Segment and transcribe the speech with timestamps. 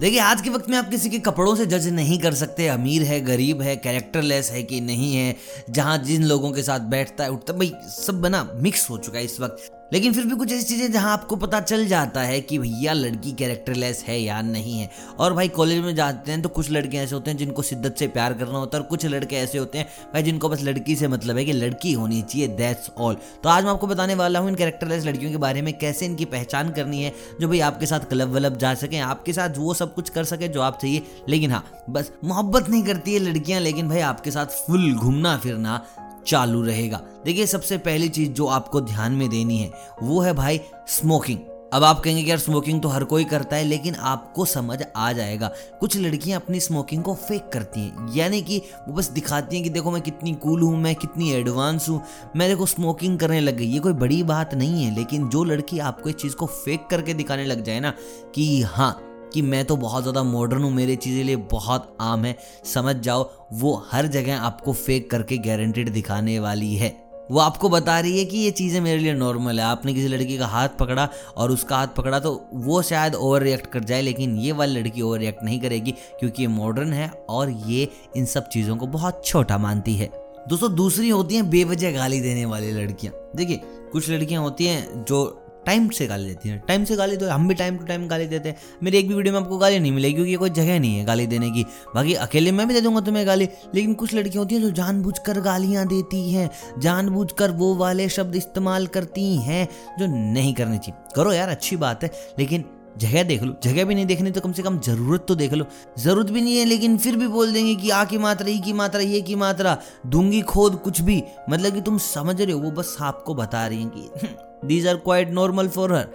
[0.00, 3.02] देखिए, आज के वक्त में आप किसी के कपड़ों से जज नहीं कर सकते। अमीर
[3.02, 5.36] है, गरीब है, कैरेक्टरलेस है कि नहीं है।
[5.70, 9.24] जहाँ जिन लोगों के साथ बैठता है, उठता भाई, सब बना मिक्स हो चुका है
[9.24, 12.58] इस वक्त। लेकिन फिर भी कुछ ऐसी चीज़ें जहाँ आपको पता चल जाता है कि
[12.58, 16.70] भैया, लड़की कैरेक्टरलेस है या नहीं है। और भाई कॉलेज में जाते हैं तो कुछ
[16.70, 19.58] लड़के ऐसे होते हैं जिनको शिद्दत से प्यार करना होता है और कुछ लड़के ऐसे
[19.58, 23.16] होते हैं, भाई, जिनको बस लड़की से मतलब है कि लड़की होनी चाहिए दैट्स ऑल
[23.42, 26.24] तो आज मैं आपको बताने वाला हूँ इन कैरेक्टरलेस लड़कियों के बारे में, कैसे इनकी
[26.26, 29.94] पहचान करनी है, जो भाई आपके साथ क्लब वलब जा सकें, आपके साथ वो सब
[29.94, 33.88] कुछ कर सके जो आप चाहिए। लेकिन हाँ बस मोहब्बत नहीं करती है लड़कियाँ, लेकिन
[33.88, 35.80] भाई, आपके साथ फुल घूमना फिरना
[36.26, 39.72] चालू रहेगा। देखिए, सबसे पहली चीज़ जो आपको ध्यान में देनी है,
[40.02, 41.38] वो है भाई स्मोकिंग
[41.74, 45.10] अब आप कहेंगे कि यार स्मोकिंग तो हर कोई करता है, लेकिन आपको समझ आ
[45.12, 48.58] जाएगा। कुछ लड़कियाँ अपनी स्मोकिंग को फेक करती हैं। यानी कि
[48.88, 52.00] वो बस दिखाती हैं कि देखो मैं कितनी कूल हूँ, मैं कितनी एडवांस हूँ
[52.36, 55.78] मैं देखो स्मोकिंग करने लग गई। ये कोई बड़ी बात नहीं है, लेकिन जो लड़की
[55.78, 57.92] आपको इस चीज़ को फेक करके दिखाने लग जाए ना
[58.34, 58.90] कि हाँ
[59.36, 63.30] कि मैं तो बहुत ज़्यादा मॉडर्न हूँ, मेरे चीज़ें लिए बहुत आम है। समझ जाओ,
[63.54, 66.88] वो हर जगह आपको फेक करके गारंटेड दिखाने वाली है।
[67.30, 70.38] वो आपको बता रही है कि ये चीज़ें मेरे लिए नॉर्मल है। आपने किसी लड़की
[70.38, 74.36] का हाथ पकड़ा और उसका हाथ पकड़ा तो वो शायद ओवर रिएक्ट कर जाए, लेकिन
[74.38, 78.48] ये वाली लड़की ओवर रिएक्ट नहीं करेगी, क्योंकि ये मॉडर्न है और ये इन सब
[78.48, 80.10] चीज़ों को बहुत छोटा मानती है।
[80.48, 83.60] दोस्तों, दूसरी होती हैं बेवजह गाली देने वाली लड़कियाँ। देखिए,
[83.92, 85.24] कुछ लड़कियाँ होती हैं जो
[85.66, 88.26] टाइम से गाली देती हैं। टाइम से गाली तो हम भी टाइम टू टाइम गाली
[88.26, 90.96] देते हैं। मेरी एक भी वीडियो में आपको गाली नहीं मिलेगी क्योंकि कोई जगह नहीं
[90.96, 91.64] है गाली देने की।
[91.94, 95.40] बाकी अकेले मैं भी दे दूँगा तुम्हें गाली, लेकिन कुछ लड़कियाँ होती हैं जो जानबूझकर
[95.40, 99.66] गालियाँ देती हैं। जानबूझकर वो वाले शब्द इस्तेमाल करती हैं
[99.98, 102.64] जो नहीं करनी चाहिए। करो यार, अच्छी बात है, लेकिन
[102.98, 105.64] जगह देख लो। जगह भी नहीं देखनी तो कम से कम ज़रूरत तो देख लो।
[105.98, 108.72] ज़रूरत भी नहीं है, लेकिन फिर भी बोल देंगे कि आ की मात्रा, ई की
[108.72, 112.70] मात्रा, ये की मात्रा। दूँगी खोद कुछ भी। मतलब कि तुम समझ रहे हो, वो
[112.70, 114.28] बस आपको बता रही हैं कि
[114.66, 116.08] these are quite normal for her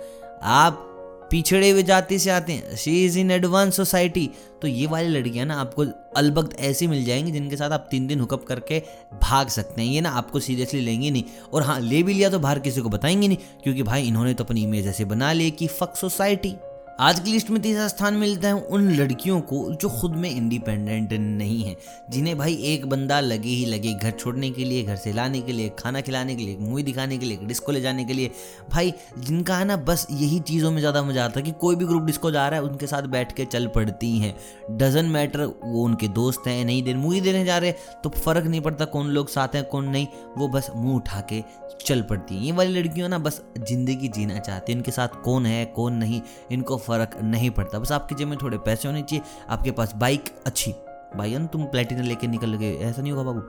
[0.43, 0.87] आप
[1.31, 4.29] पिछड़े हुए जाति से आते हैं। She is in advance society
[4.61, 5.85] तो ये वाली लड़कियाँ ना आपको
[6.17, 8.79] अलबक्त ऐसी मिल जाएँगी जिनके साथ आप तीन दिन हुकअप करके
[9.21, 12.39] भाग सकते हैं। ये ना आपको सीरियसली लेंगे नहीं। और हाँ ले भी लिया तो
[12.39, 15.67] बाहर किसी को बताएँगे नहीं, क्योंकि भाई इन्होंने तो अपनी इमेज ऐसे बना ली कि
[15.67, 16.53] फक सोसाइटी
[17.01, 21.13] आज की लिस्ट में तीसरा स्थान मिलता है उन लड़कियों को जो खुद में इंडिपेंडेंट
[21.13, 21.75] नहीं है,
[22.09, 25.51] जिन्हें भाई एक बंदा लगे ही लगे, घर छोड़ने के लिए, घर से लाने के
[25.51, 28.31] लिए, खाना खिलाने के लिए मूवी दिखाने के लिए डिस्को ले जाने के लिए।
[28.71, 31.85] भाई, जिनका है ना, बस यही चीज़ों में ज़्यादा मज़ा आता है कि कोई भी
[31.85, 34.35] ग्रुप डिस्को जा रहा है, उनके साथ बैठ के चल पड़ती हैं।
[34.77, 37.71] डजन मैटर वो उनके दोस्त हैं, नहीं देर मूवी देने जा रहे
[38.03, 40.07] तो फ़र्क नहीं पड़ता कौन लोग साथ हैं, कौन नहीं,
[40.37, 41.43] वो बस मुँह उठा के
[41.85, 45.45] चल पड़ती हैं। ये वाली लड़कियों ना, बस ज़िंदगी जीना चाहती हैं, इनके साथ कौन
[45.45, 49.25] है, कौन नहीं, इनको फ़र्क नहीं पड़ता। बस आपके जेब में थोड़े पैसे होने चाहिए।
[49.49, 50.73] आपके पास बाइक अच्छी।
[51.17, 53.39] भाई तुम प्लेटिना लेके निकल गए। ऐसा नहीं होगा बाबू।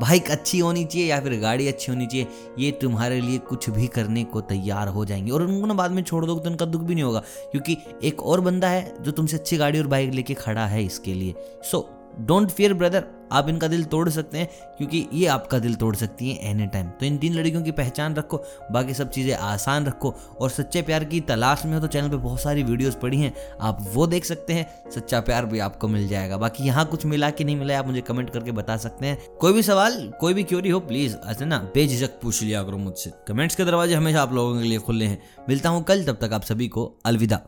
[0.00, 2.26] बाइक अच्छी होनी चाहिए या फिर गाड़ी अच्छी होनी चाहिए,
[2.58, 6.02] ये तुम्हारे लिए कुछ भी करने को तैयार हो जाएँगे। और उनको ना बाद में
[6.02, 7.20] छोड़ दो तो उनका दुख भी नहीं होगा।
[7.52, 11.14] क्योंकि एक और बंदा है जो तुमसे अच्छी गाड़ी और बाइक लेके खड़ा है इसके
[11.14, 11.88] लिए। सो
[12.20, 14.48] डोंट फियर ब्रदर आप इनका दिल तोड़ सकते हैं,
[14.78, 18.14] क्योंकि ये आपका दिल तोड़ सकती हैं एनी टाइम तो इन तीन लड़कियों की पहचान
[18.14, 18.42] रखो,
[18.72, 22.16] बाकी सब चीज़ें आसान रखो, और सच्चे प्यार की तलाश में हो तो चैनल पे
[22.16, 26.08] बहुत सारी वीडियोस पड़ी हैं, आप वो देख सकते हैं, सच्चा प्यार भी आपको मिल
[26.08, 29.18] जाएगा। बाकी यहाँ कुछ मिला कि नहीं मिला, आप मुझे कमेंट करके बता सकते हैं।
[29.40, 33.12] कोई भी सवाल, कोई भी क्योरी हो प्लीज़ ऐसे ना, बेझिझक पूछ लिया करो मुझसे।
[33.28, 36.32] कमेंट्स के दरवाजे हमेशा आप लोगों के लिए खुले हैं। मिलता हूँ कल, तब तक
[36.32, 37.40] आप सभी को अलविदा।